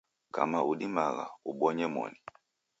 Kama 0.35 0.59
udimagha, 0.71 1.25
ubonye 1.49 1.85
moni 1.93 2.19